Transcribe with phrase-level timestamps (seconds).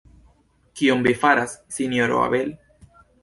[0.79, 2.51] Kion Vi faras, Sinjoro Abel?